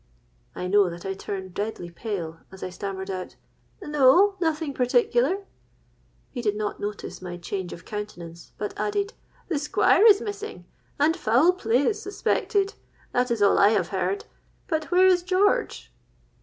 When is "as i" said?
2.51-2.71